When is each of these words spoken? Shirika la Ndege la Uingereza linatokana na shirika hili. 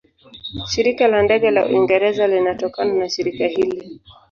Shirika 0.71 1.07
la 1.07 1.21
Ndege 1.23 1.51
la 1.51 1.65
Uingereza 1.65 2.27
linatokana 2.27 2.93
na 2.93 3.09
shirika 3.09 3.47
hili. 3.47 4.01